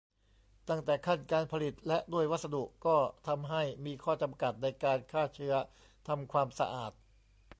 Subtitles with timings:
[0.69, 5.53] ตั้งแต่ขั้นการผลิต และด้วยวัสดุก็ทำให้มีข้อจำกัดในการฆ่าเชื้อ
[6.07, 6.91] ทำความสะอาด